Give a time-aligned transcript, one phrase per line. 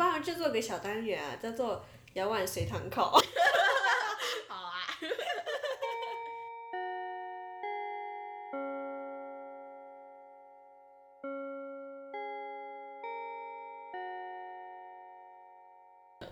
[0.00, 3.20] 帮我就做个小单元啊，叫做摇碗随堂考。
[4.48, 4.96] 好啊。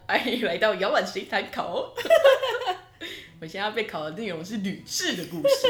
[0.07, 1.93] 欢迎来到摇碗随堂考。
[3.43, 5.69] 我现在要被考的内容是吕雉的故事。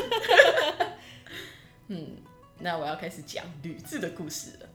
[1.88, 2.22] 嗯，
[2.60, 4.68] 那我要开始讲吕雉的故事了。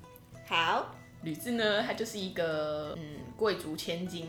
[0.46, 0.94] 好，
[1.24, 3.04] 吕雉呢，她就是一个嗯。
[3.36, 4.28] 贵族千金，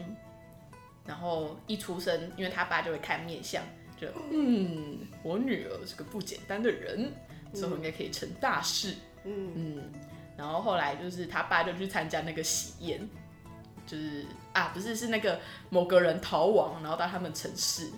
[1.07, 3.63] 然后一出生，因为她爸就会看面相，
[4.01, 7.13] 就嗯，我女儿是个不简单的人，
[7.53, 8.95] 之后应该可以成大事。
[9.25, 9.93] 嗯，嗯，
[10.39, 13.07] 然后后来就是他爸就去参加那个喜宴，
[13.87, 17.91] 就是啊，不是是那个某个人逃亡，然后到他们城市，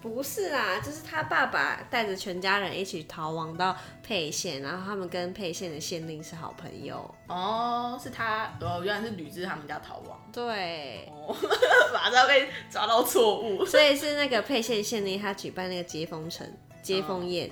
[0.00, 7.14] 不是啦，就是他爸爸带着全家人一起逃亡到沛县，然后他们跟沛县的县令是好朋友。
[7.28, 11.36] 哦，是他，哦，原来是吕雉他们家逃亡，对，哦，
[11.92, 13.64] 马上被抓到错误。
[13.64, 16.50] 所以是那个沛县县令他举办那个接风城
[16.82, 17.50] 接风宴。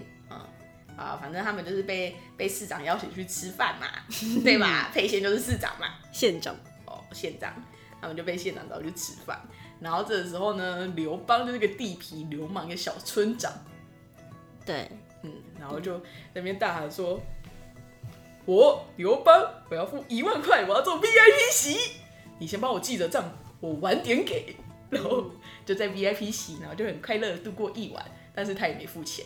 [0.97, 3.87] 啊，反正他们就是被被市长邀请去吃饭嘛，
[4.43, 4.91] 对吧？
[4.93, 6.53] 沛县就是市长嘛，县长，
[6.87, 7.55] 哦，县长，
[8.01, 9.41] 他们就被县长找去吃饭。
[9.81, 13.53] 然后这个时候呢，刘邦就是个地痞流氓，一个小村长，
[14.67, 14.91] 对，
[15.23, 17.21] 嗯，然后就在那边大喊说
[18.45, 19.41] ：“我刘邦，
[19.71, 21.77] 我要付一万块，我要做 VIP 席，
[22.39, 23.25] 你先帮我记着账，
[23.61, 24.57] 我晚点给。”
[24.91, 25.27] 然后
[25.67, 29.25] 就在 VIP 席，然后就很快乐的度过一晚，但是他也没付钱。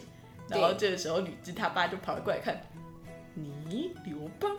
[0.49, 2.61] 然后这个时候吕雉他爸就跑了过来看，
[3.35, 4.51] 你刘邦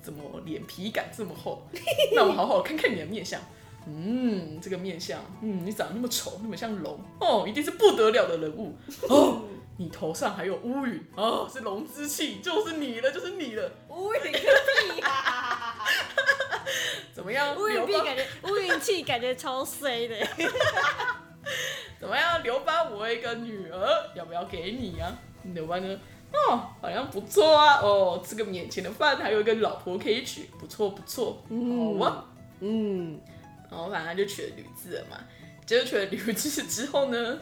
[0.00, 1.66] 怎么脸皮敢这么厚？
[2.14, 3.40] 那我好好看看你的面相。
[3.86, 8.74] 嗯，这个面相，嗯，你长得那么丑，那么像龙，哦，一定是不得了的人物
[9.08, 9.42] 哦。
[9.78, 13.72] 你头上还有乌云，哦，是龙之气，就是你了，就是你了。
[13.88, 15.74] 乌云个屁呀！
[17.12, 17.56] 怎么样？
[17.56, 20.16] 乌云刘邦屁感觉乌云气感觉超衰的。
[21.98, 22.42] 怎么样？
[22.42, 25.10] 刘邦，我有一个女儿，要不要给你呀、
[25.54, 25.98] 刘邦呢？
[26.32, 27.80] 哦，好像不错啊。
[27.80, 31.42] 哦，吃个免钱的饭，还有一个老婆可以娶，不错不错。
[31.48, 32.24] 好啊。
[32.60, 33.18] 嗯，
[33.72, 35.18] 然后反正他就娶了吕雉了嘛。
[35.66, 37.38] 结果娶了吕雉之后呢，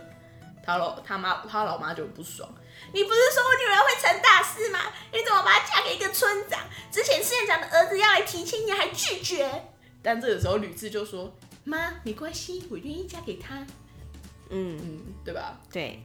[0.63, 2.49] 他老他妈他老妈就很不爽。
[2.93, 4.79] 你不是说我女儿会成大事吗？
[5.13, 6.61] 你怎么把她嫁给一个村长？
[6.91, 9.65] 之前县长的儿子要来提亲，你还拒绝。
[10.03, 11.33] 但这个时候吕雉就说
[11.65, 13.59] ：“妈，没关系，我愿意嫁给他。”
[14.49, 15.61] 嗯，嗯，对吧？
[15.71, 16.03] 对，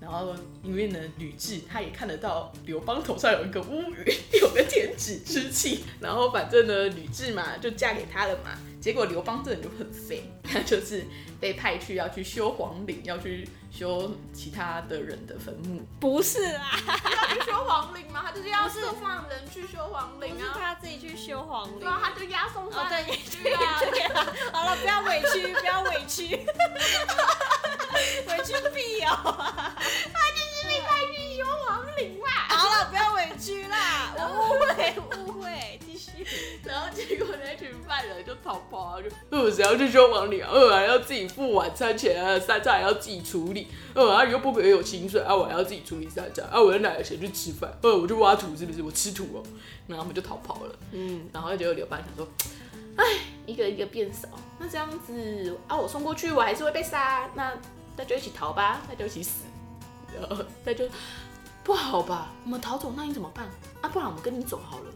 [0.00, 5.84] 然后因为呢，吕雉她也看得到刘邦头上有一个乌云，有个天子之气。
[6.00, 8.58] 然后反正呢，吕雉嘛就嫁给他了嘛。
[8.80, 11.04] 结果刘邦这人就很废，他 就是
[11.38, 15.82] 被派去要去修皇陵，要去修其他的人的坟墓。
[16.00, 18.22] 不是啊，要去修皇陵吗？
[18.24, 20.56] 他就是要送放人去修皇陵不是啊。
[20.58, 21.78] 他自己去修皇陵。
[21.78, 23.80] 对啊，他就押送哦，上对人去啊。
[23.80, 26.46] 对啊，好了，不要委屈，不要委屈，
[28.28, 29.14] 委屈屁哦！
[30.12, 32.28] 他就是被派去修皇陵嘛。
[32.48, 34.94] 好了，不要委屈啦， 我误会，
[35.24, 36.10] 误会，继续。
[36.64, 47.72] 然后结果那群犯人就逃跑啊，就呃谁要去修皇陵啊，呃还要自己付晚餐钱啊，三餐还要自己处理，呃啊又不可以有薪水啊，我还要自己处理三餐啊，我的奶奶谁去吃饭？
[47.82, 48.82] 呃我就挖土是不是？
[48.82, 49.42] 我吃土哦，
[49.86, 50.74] 然后他们就逃跑了。
[50.92, 52.28] 嗯，然后结果刘邦想说，
[52.96, 53.04] 哎，
[53.46, 54.28] 一个一个变少，
[54.58, 57.52] 那这样子啊，我送过去我还是会被杀，那
[58.00, 59.44] 那就一起逃吧，那就一起死。
[60.18, 60.88] 然后他就
[61.62, 63.46] 不好吧，我们逃走，那你怎么办？
[63.82, 64.86] 啊，不然我们跟你走好了。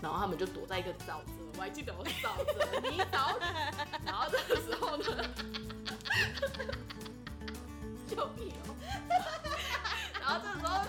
[0.00, 3.36] 然后他们就躲在一个沼泽，我还记得我是沼泽泥沼。
[4.02, 5.04] 然后这个时候呢，
[8.08, 8.54] 救命！
[10.18, 10.80] 然后这个时候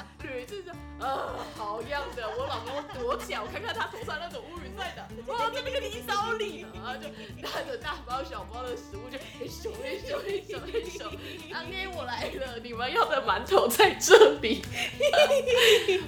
[0.56, 7.10] 吕雉就呃，好样的，我老公躲起来，我看看他头上那种乌云在哪，哦，在那个泥沼里，然后就
[7.42, 11.12] 拿着大包小包的食物就一手一手一手一手，
[11.54, 14.62] 阿妹我来了，你们要的馒头在这里，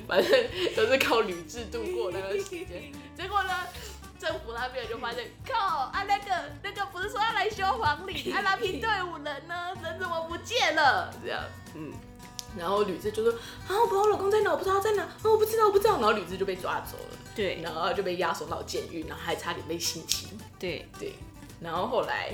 [0.07, 2.91] 反正都是靠吕雉度过那个时间。
[3.15, 3.53] 结果呢，
[4.17, 11.13] 政府那边就发现，靠啊，那个那个不是说要来修皇陵，啊，那批队伍人呢，人怎么不见了？
[11.21, 11.43] 这样，
[11.75, 11.91] 嗯。
[12.55, 13.31] 然后吕雉就说
[13.67, 20.29] ：“啊，我不知道我老公在哪，我不知道他在哪，啊，我不知道，我不知道。”然后吕雉就被抓走了，对然后就被押送到监狱，然后还差点被性侵。
[20.59, 21.13] 对，对，
[21.59, 22.33] 然后后来，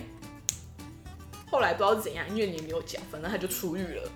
[1.49, 4.11] 后来不知道是怎样，因为你也没有讲，反正他就出狱了。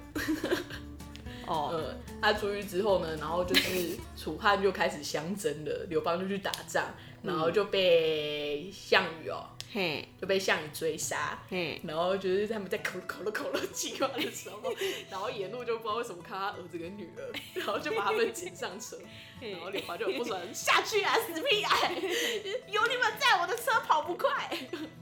[1.48, 6.86] 哦， 呃，他出狱之后呢，然后就是楚汉就开始相争了，刘邦就去打仗，
[7.22, 11.38] 然后就被项羽哦嘿，就被项羽追杀。
[11.50, 14.62] 嘿，然后就是他们在口口了口了计划的时候，
[15.12, 18.98] 然后沿路就不知道为什么看他儿子跟女儿， 然后就把他们捡上车，
[19.42, 21.92] 然后李华就很不爽，下去啊，死屁孩！
[21.92, 24.30] 有你们在，我的车跑不快。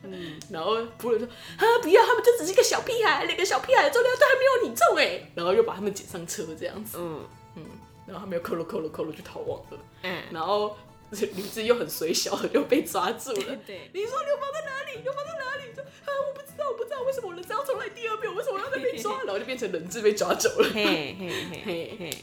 [0.03, 7.23] 嗯，然后仆人说啊不要，他们就只是一个小屁孩，两个小屁孩的重量都还没有你重哎，然后又把他们捡上车这样子，嗯，
[7.55, 7.65] 嗯，
[8.07, 10.75] 然后他们又扣了扣了扣了就逃亡了，嗯，然后
[11.11, 13.55] 吕雉又很水小的就被抓住了。
[13.65, 15.01] 对，你说流氓在哪里？
[15.03, 15.73] 流氓在哪里？
[15.73, 19.17] 说啊，我不知道，我不知道为什么我人生要重来第二遍，为什么要再被抓？
[19.23, 20.69] 然后就变成人质被抓走了。
[20.73, 22.17] 嘿 嘿嘿嘿嘿，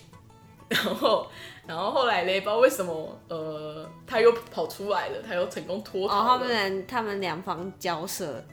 [0.69, 1.31] 然后，
[1.67, 6.39] 然后后来嘞，不知道为什么，呃，他又跑出来了，他又成功脱哦，他。
[6.39, 8.45] 们他们两方交涉，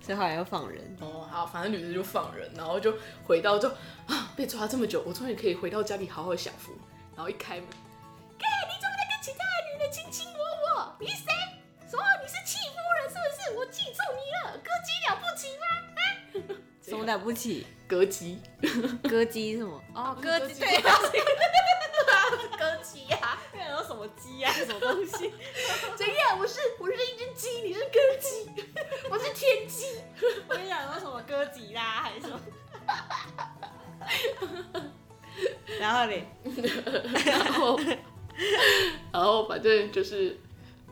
[0.00, 0.96] 所以后来又放人。
[1.00, 2.94] 哦，好，反正女子就放人，然后就
[3.24, 3.68] 回到就
[4.06, 6.72] 啊，被抓这么久，我终于可以回到家里好好享福。
[7.14, 7.66] 然后一开门，
[9.78, 10.40] 跟其他的卿卿我
[10.80, 10.96] 我？
[11.00, 11.24] 你是谁？
[11.90, 12.02] 什么？
[12.22, 13.58] 你是戚夫人是不是？
[13.58, 14.20] 我记住你
[14.50, 15.64] 了，歌姬了不起吗？
[15.96, 16.00] 啊
[16.82, 17.66] 什么了不起？
[17.88, 18.40] 歌姬，
[19.08, 19.80] 歌姬是什么？
[19.94, 20.80] 哦，歌姬，对，
[22.58, 23.38] 歌姬呀！
[23.52, 24.52] 那有什么鸡啊？
[24.52, 25.32] 什么东西？
[25.96, 26.38] 怎样？
[26.38, 28.50] 我是我是一只鸡，你是歌姬，
[29.10, 30.00] 我是天鸡。
[30.48, 32.40] 我跟你讲，有什么歌姬啦，还是什么？
[35.78, 36.24] 然后嘞，
[37.26, 37.78] 然后，
[39.12, 40.36] 然后反正就是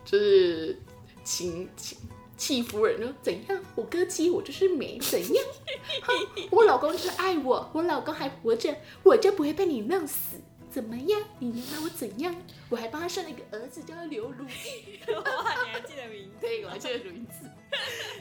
[0.04, 0.78] 就是
[1.22, 1.98] 秦秦
[2.36, 3.62] 戚夫人说怎样？
[3.74, 5.44] 我歌姬，我就是美，怎样？
[6.02, 10.40] 哼我老公就是爱我，我老公还活着，我就不会被你弄死。
[10.70, 11.22] 怎么样？
[11.38, 12.34] 你能拿我怎样？
[12.68, 14.98] 我还帮他生了一个儿子，叫他刘如意。
[15.12, 16.36] 哇，你还记得名字？
[16.40, 17.48] 对，我还记得名字。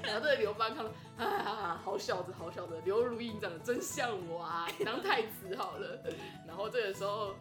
[0.04, 6.00] 然后这个刘邦看了，啊，好小子，好小子，刘如意你长得真像我啊，你当太子好了。
[6.48, 7.34] 然后这个时候，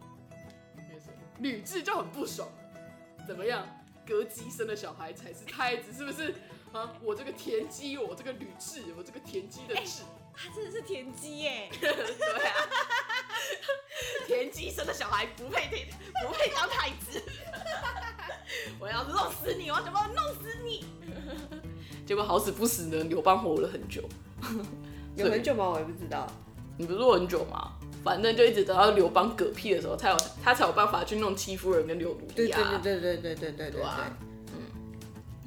[0.77, 2.49] 那个谁吕雉就很不爽，
[3.27, 3.67] 怎么样？
[4.07, 6.35] 隔姬生的小孩才是太子，是不是？
[6.73, 10.01] 啊，我这个田鸡，我这个吕雉，我这个田鸡的雉，
[10.35, 11.69] 他真的是田鸡耶！
[11.79, 12.57] 对啊，
[14.27, 15.89] 田鸡生的小孩不配田，
[16.23, 17.23] 不配当太子。
[18.81, 20.85] 我要弄死你，我要想办法弄死你。
[22.07, 24.03] 结果好死不死呢，刘邦活了很久。
[25.17, 25.69] 有很久吗？
[25.69, 26.27] 我也不知道。
[26.79, 27.73] 你不是说很久吗？
[28.05, 32.81] 反正就一直等到刘邦嗝屁的时候，才有他才有办法去弄戚夫人跟刘如对意啊。
[32.83, 34.11] 对对对对对对对对啊。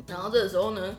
[0.07, 0.95] 然后这个时候呢，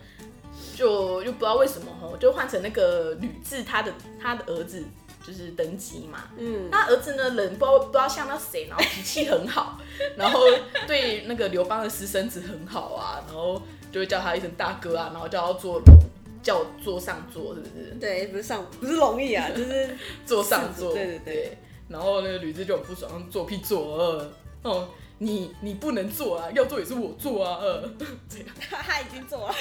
[0.75, 4.83] 就又不知道为什么吼，就换成那个吕雉他的他的儿子
[5.25, 6.25] 就是登基嘛。
[6.37, 9.79] 嗯，他儿子呢，人不知道不知道像到谁，然后脾气很好，
[10.19, 10.41] 然后
[10.87, 13.63] 对那个刘邦的私生子很好啊，然后
[13.93, 15.97] 就会叫他一声大哥啊，然后叫他做龙，
[16.47, 17.91] 叫我坐上座，是不是？
[17.99, 21.59] 对，不是上不是容易啊， 就是坐上座，对对对
[21.89, 24.33] 然后那个吕雉就很不爽，做屁做呃，
[24.63, 24.89] 哦，
[25.19, 27.83] 你你不能做啊，要做也是我做啊，呃，
[28.31, 28.47] 这样。
[28.71, 29.55] 他 他已经做了。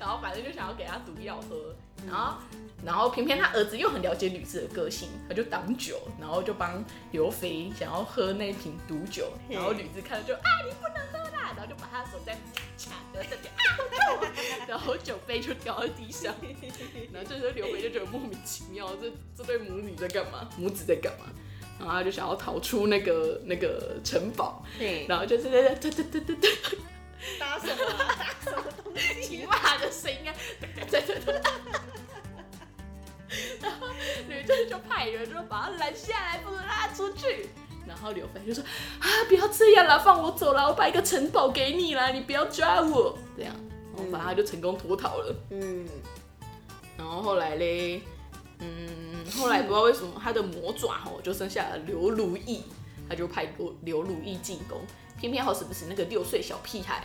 [0.00, 1.74] 然后反正就想要给他毒药喝，
[2.06, 2.38] 然后
[2.82, 12.32] 然后偏偏他儿子又很了解吕雉的个性，他就挡酒，然后就帮刘肥想要喝那瓶毒酒，然后吕雉看了就啊你不能喝啦，然后就把他的手在
[12.78, 13.51] 掐，然后在啊好痛，
[14.68, 16.34] 然后酒杯就掉在地上，
[17.12, 20.48] 然后这时候刘备就觉得莫名其妙，这这对母女在干嘛？
[20.56, 21.26] 母子在干嘛？
[21.78, 26.50] 然后他就想要逃出那个那个城堡，对，然后就是在在对对对对对。
[27.38, 28.16] 搭什么啊？
[28.18, 29.22] 搭什么东西？
[29.22, 31.40] 骑马的声音啊，对对对对。
[33.60, 33.86] 然后
[34.28, 37.48] 吕雉就派人就把他拦下来，不能让他出去。
[37.86, 38.62] 然后刘备就说
[39.00, 43.16] 啊，不要这样啦，放我走啦，我把一个城堡给你啦，你不要抓我。
[43.36, 43.54] 这样，
[43.96, 45.34] 然后反正他就成功脱逃了。
[45.50, 45.86] 嗯，
[46.96, 48.02] 然后后来嘞，
[48.58, 52.62] 嗯，后来不知道为什么他的魔爪吼就生下了刘如意，
[53.08, 54.80] 他就派刘刘如意进宫，
[55.18, 57.04] 偏偏好死不死那个六岁小屁孩，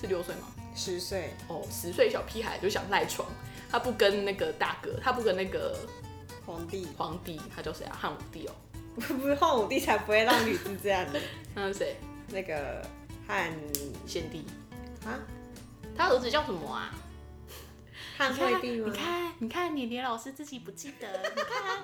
[0.00, 0.48] 是六岁吗？
[0.74, 3.26] 十岁，哦，十岁小屁孩就想赖床，
[3.70, 5.74] 他不跟那个大哥，他不跟那个
[6.44, 7.96] 皇帝，皇帝，他叫谁啊？
[7.98, 8.52] 汉武帝哦，
[9.00, 11.18] 不是汉武帝才不会让吕雉这样的。
[11.54, 11.96] 那是谁？
[12.28, 12.86] 那个
[13.26, 13.50] 汉
[14.06, 14.44] 献帝，
[15.06, 15.16] 啊，
[15.96, 16.92] 他儿子叫什么啊？
[18.16, 18.90] 汉惠帝吗？
[18.90, 21.82] 你看，你看，年年老师自己不记得，你看，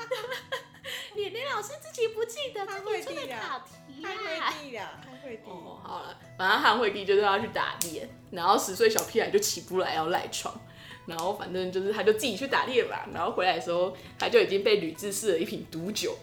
[1.15, 4.51] 年年老师自己不记得汉惠帝啊考题汉啊。
[4.51, 5.51] 惠帝啦，汉惠帝。
[5.51, 10.59] 哦，好了，反正汉惠帝就是要去打猎，然后十岁小屁孩就起不来要赖床，
[11.07, 16.17] 然后反正就是他就自己去打猎吧，然后回来的时候他就已经被吕雉试了一瓶毒酒。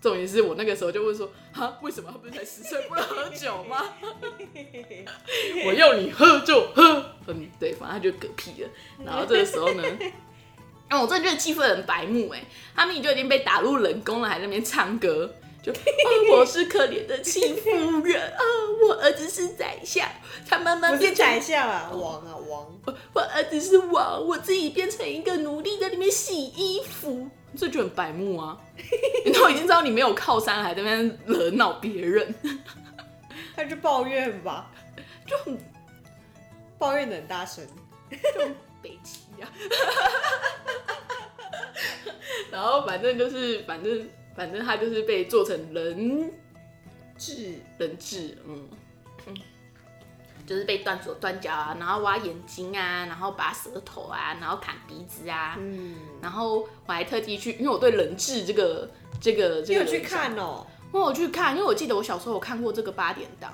[0.00, 3.84] 重点是我那个时候就问说，啊，为什么他不是才十岁不能喝酒吗？
[5.66, 8.68] 我要你喝就喝，嗯，对，反正他就嗝屁了。
[9.04, 9.82] 然后这个时候呢，
[10.90, 12.44] 哦，我真的觉得气氛很白目哎，
[12.76, 15.76] 他明明就已经被打入冷宫了，还在那边唱歌，就、啊
[16.30, 17.68] 我是可怜的戚夫
[18.04, 18.42] 人啊，
[18.86, 20.08] 我儿子是宰相，
[20.48, 22.78] 他慢慢变成宰相啊，王啊王。
[23.12, 28.56] 我儿子是王，我自己变成一个奴隶在里面洗衣服，这就很白目啊！
[29.24, 32.34] 你都已经知道你没有靠山，还在那边惹恼别人，
[33.56, 34.70] 他就抱怨吧，
[35.26, 35.58] 就很
[36.78, 37.66] 抱怨的很大声。
[38.10, 39.52] 就很北齐啊。
[42.50, 46.32] 然后反正就是，反正反正他就是被做成人
[47.18, 48.78] 质人质，嗯嗯，
[50.48, 58.90] 就是被断手断脚啊，然后挖眼睛啊，然后拔舌头啊，然后砍鼻子啊，嗯，然后我还特地去，因为我对人质这个
[59.20, 60.66] 这个这个你有去看哦？
[60.90, 63.52] 我有去看，因为我记得我小时候有看过这个八点档，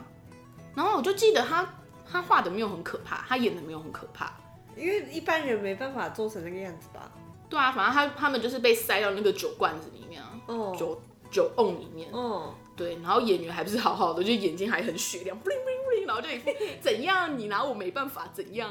[0.77, 1.69] 然后我就记得他
[2.09, 4.33] 他画的没有很可怕，他演的没有很可怕。
[4.77, 7.11] 因为一般人没办法做成那个样子吧？
[7.49, 12.09] 对啊，反正他他们就是被塞到那个酒罐子里面啊，哦，酒酒瓮里面。
[12.13, 15.74] 哦，对，然后演员还不是好好的，就眼睛还很雪亮，bling bling bling，
[16.07, 18.71] 然后就一副怎样你拿我没办法怎样，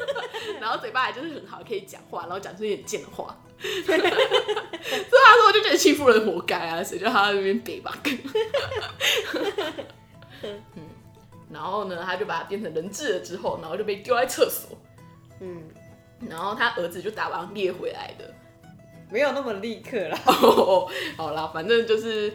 [0.60, 3.36] 然后嘴巴还就是很好，可以讲话，然后讲出一点贱的话。
[3.62, 7.96] 所以他说我就觉得欺负人活该啊，谁叫他在那边北吧？
[10.42, 10.60] 嗯，
[11.50, 14.76] 然后呢，他就把他变成人质了之后，然后就被丢在厕所，
[15.40, 15.62] 嗯，
[16.28, 18.34] 然后他儿子就打完猎回来的。
[19.10, 20.18] 没有那么立刻啦。
[20.26, 22.32] 哦， 好啦，反正就是，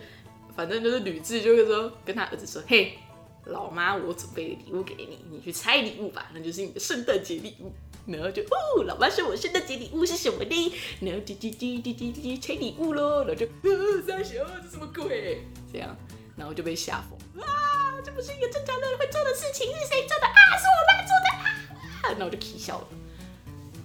[0.55, 2.97] 反正就是吕雉就会说跟他儿子说，嘿，
[3.47, 7.71] 老妈，我准备了礼物给你，你去拆礼物吧，那就是你的圣诞节礼物。
[8.05, 10.73] 然后就哦，老妈说我圣诞节礼物是什么呢？
[11.01, 15.43] 然后滴滴滴滴滴滴拆礼物喽，然后就呃，三小这什么鬼？
[15.73, 15.93] 这样，
[16.37, 17.99] 然后就被吓疯啊！
[18.05, 20.39] 这不是一个正常人会做的事情，是谁做的啊？
[20.57, 22.11] 是我妈做的啊！
[22.11, 22.87] 然后我就气笑了。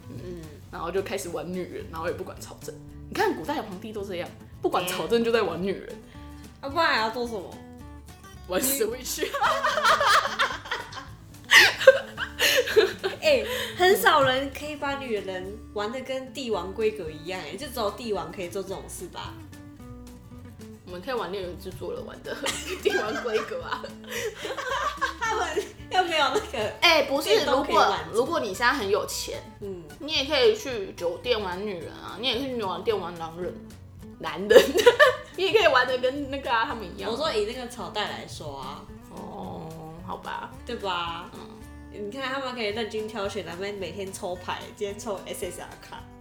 [0.08, 0.40] 嗯，
[0.70, 2.72] 然后就开始玩女人，然后也不管朝政。
[3.08, 4.28] 你看古代的皇帝都这样，
[4.60, 5.92] 不管朝政就在玩女人，
[6.60, 7.50] 啊，不然还要做什么？
[8.52, 9.26] 玩 Switch。
[13.22, 13.42] 哎、
[13.78, 19.32] 很少人可以把女人玩的跟帝王规格一样，哎，就只有帝王可以做这种事吧？
[20.84, 22.36] 我们可以玩恋人制作了，玩的
[22.82, 23.82] 帝王规格啊。
[25.18, 25.48] 他们
[25.90, 33.54] 又没有那个，哎、不是，如果如果你现在很有钱，嗯，你也可以去酒店玩女人啊，你也可以去玩店玩狼人，
[34.18, 34.60] 男人，
[35.36, 37.10] 你也可以玩的跟那个啊他们一样。
[37.10, 39.68] 我说以那个朝代来说啊，哦，
[40.06, 41.30] 好吧，对吧？
[41.34, 41.40] 嗯
[41.94, 46.02] 你看他们可以任君挑选，咱们每天抽牌，今天抽 SSR 卡，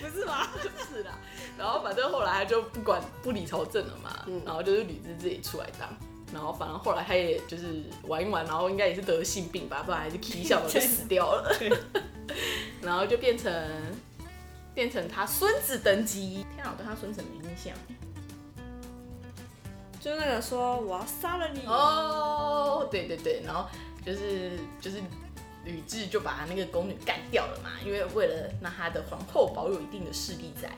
[0.00, 0.46] 不是吗？
[0.90, 1.18] 是啦。
[1.56, 5.88] 然后反正后来他就不管不理朝政了嘛，嗯然后就是吕雉自己出来当。
[6.30, 11.50] 然后反正后来他也就是玩一玩，然后应该也是得了性病吧，不然还是啼笑，了就死掉了。
[12.82, 13.50] 然后就变成
[14.78, 16.46] 变成他孙子登基。
[16.54, 17.74] 天啊，我对他孙子没印象。
[19.98, 23.68] 就那个说我要杀了你，哦，对对对，然后
[24.06, 25.02] 就是就是
[25.64, 30.70] 吕雉就把他那个宫女干掉了嘛，因为为了让他的皇后保有一定的势力在，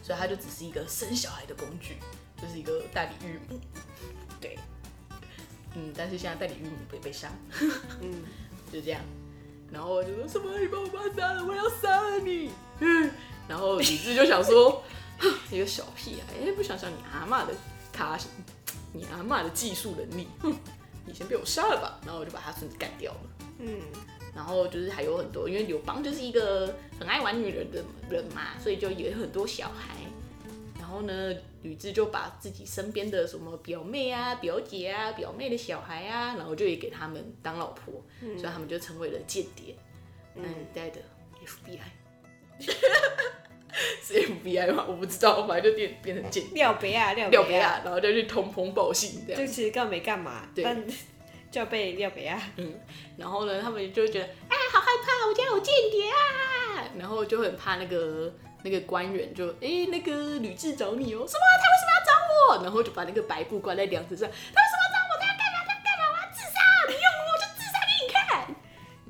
[0.00, 1.96] 所以他就只是一个生小孩的工具，
[2.40, 3.58] 就是一个代理孕母。
[4.40, 4.56] 对，
[5.74, 7.32] 嗯，但是现在代理孕母被被杀，
[8.00, 8.22] 嗯，
[8.72, 9.00] 就这样。
[9.72, 12.52] 然后我就说什么你把我妈杀了，我要杀了你。
[12.80, 13.10] 嗯，
[13.48, 14.82] 然后李治就想说，
[15.50, 17.54] 一个小屁孩，哎，不想想你阿妈的
[17.92, 18.18] 卡，
[18.92, 20.54] 你阿妈的技术能力，哼，
[21.06, 22.00] 你先被我杀了吧。
[22.04, 23.20] 然后我就把他孙子干掉了。
[23.58, 23.80] 嗯，
[24.34, 29.94] 然后就是还有很多，因为刘邦就是一个很爱玩女人的人嘛，所以就也有很多小孩。
[30.78, 39.74] 然后呢，吕雉就把自己身边的什么表妹啊、表姐啊、表妹的小孩啊，然后就也给他们当老婆，所以他们就成为了间谍。
[40.36, 41.00] 嗯，带的
[41.44, 41.78] FBI。
[44.20, 44.84] 是 FBI 吗？
[44.88, 46.54] 我不知道，反正就变变成间谍。
[46.54, 49.40] 廖北啊，廖北啊，然后就去通风报信这样。
[49.40, 50.84] 就其实根本没干嘛，对但
[51.50, 52.74] 就要被廖别啊，嗯，
[53.16, 58.32] 然后呢，他们就会觉得，哎，好害怕，我家有间谍啊，然后就很怕那个
[58.64, 61.44] 那个官员就，哎，那个吕雉找你哦，什么？
[61.60, 62.64] 他为什么要找我？
[62.64, 65.12] 然后就把那个白布挂在梁子上，他为什么要找我？
[65.20, 65.64] 他要干嘛？
[65.64, 66.02] 他要干嘛？
[66.10, 66.58] 我要自杀！
[66.88, 68.56] 你用我，我就自杀给你看。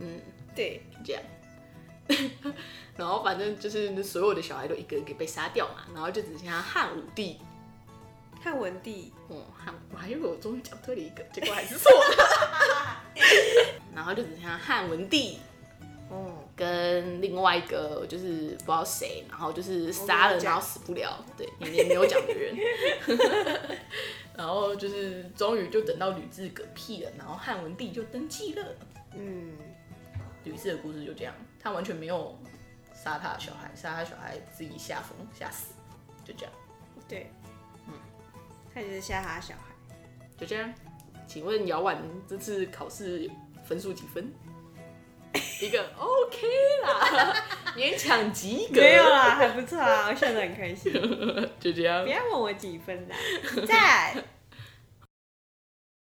[0.00, 0.20] 嗯，
[0.54, 1.22] 对，就这样。
[2.96, 7.38] 然后反正就是所有的小孩都一个一个被杀掉嘛，然后就只剩下汉武帝。
[8.42, 13.02] 汉文帝，哦，汉，我还以为我终于讲对了一个，结果还是错了。
[13.94, 15.38] 然后就只剩下汉文帝
[16.10, 22.54] 哦，跟另外一个就是不知道谁，然后就是杀了然后死不了，对，你也没有讲的人。
[24.36, 28.66] 然后就是终于就等到吕雉嗝屁了，然后汉文帝就登基了。
[29.16, 29.56] 嗯，
[30.44, 32.38] 吕雉的故事就这样，他完全没有
[32.94, 35.74] 杀他的小孩，杀他小孩自己吓疯吓死，
[36.24, 36.52] 就这样。
[37.08, 37.30] 对，
[38.74, 39.74] 他就是吓他小孩。
[40.38, 40.72] 就这样。
[41.26, 41.96] 请问姚婉
[42.28, 43.30] 这次考试
[43.64, 44.30] 分数几分？
[45.60, 46.46] 一个 OK
[46.84, 47.34] 啦，
[47.74, 48.80] 勉强及格。
[48.80, 50.92] 没有啦，还不错啊，我笑得很开心。
[51.58, 52.10] 就这样不。
[52.10, 53.16] 要问我几分啦，
[53.66, 54.22] 赞。